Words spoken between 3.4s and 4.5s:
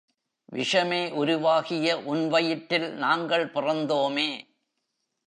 பிறந்தோமே!